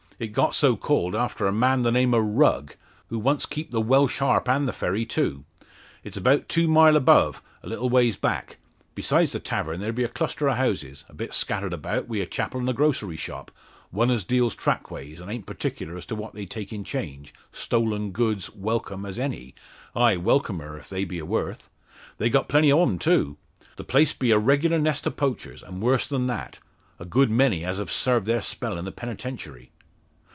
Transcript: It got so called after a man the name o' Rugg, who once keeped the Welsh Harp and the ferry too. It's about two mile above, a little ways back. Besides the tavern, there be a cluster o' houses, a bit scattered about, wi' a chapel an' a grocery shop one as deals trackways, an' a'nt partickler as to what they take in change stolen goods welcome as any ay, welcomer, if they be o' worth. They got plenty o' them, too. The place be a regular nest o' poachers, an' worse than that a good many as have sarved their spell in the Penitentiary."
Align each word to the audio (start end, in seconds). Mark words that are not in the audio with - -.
It 0.21 0.33
got 0.33 0.53
so 0.53 0.75
called 0.75 1.15
after 1.15 1.47
a 1.47 1.51
man 1.51 1.81
the 1.81 1.91
name 1.91 2.13
o' 2.13 2.19
Rugg, 2.19 2.75
who 3.07 3.17
once 3.17 3.47
keeped 3.47 3.71
the 3.71 3.81
Welsh 3.81 4.19
Harp 4.19 4.47
and 4.47 4.67
the 4.67 4.71
ferry 4.71 5.03
too. 5.03 5.45
It's 6.03 6.15
about 6.15 6.47
two 6.47 6.67
mile 6.67 6.95
above, 6.95 7.41
a 7.63 7.67
little 7.67 7.89
ways 7.89 8.17
back. 8.17 8.59
Besides 8.93 9.31
the 9.31 9.39
tavern, 9.39 9.79
there 9.79 9.91
be 9.91 10.03
a 10.03 10.07
cluster 10.07 10.47
o' 10.47 10.53
houses, 10.53 11.05
a 11.09 11.15
bit 11.15 11.33
scattered 11.33 11.73
about, 11.73 12.07
wi' 12.07 12.17
a 12.21 12.27
chapel 12.27 12.61
an' 12.61 12.69
a 12.69 12.73
grocery 12.73 13.17
shop 13.17 13.49
one 13.89 14.11
as 14.11 14.23
deals 14.23 14.53
trackways, 14.55 15.19
an' 15.19 15.27
a'nt 15.27 15.47
partickler 15.47 15.97
as 15.97 16.05
to 16.05 16.13
what 16.15 16.33
they 16.35 16.45
take 16.45 16.71
in 16.71 16.83
change 16.83 17.33
stolen 17.51 18.11
goods 18.11 18.53
welcome 18.53 19.07
as 19.07 19.17
any 19.17 19.55
ay, 19.95 20.17
welcomer, 20.17 20.77
if 20.77 20.87
they 20.87 21.03
be 21.03 21.19
o' 21.19 21.25
worth. 21.25 21.71
They 22.19 22.29
got 22.29 22.47
plenty 22.47 22.71
o' 22.71 22.85
them, 22.85 22.99
too. 22.99 23.37
The 23.75 23.83
place 23.83 24.13
be 24.13 24.29
a 24.29 24.37
regular 24.37 24.77
nest 24.77 25.07
o' 25.07 25.09
poachers, 25.09 25.63
an' 25.63 25.79
worse 25.79 26.05
than 26.05 26.27
that 26.27 26.59
a 26.99 27.05
good 27.05 27.31
many 27.31 27.65
as 27.65 27.79
have 27.79 27.89
sarved 27.89 28.27
their 28.27 28.43
spell 28.43 28.77
in 28.77 28.85
the 28.85 28.91
Penitentiary." 28.91 29.71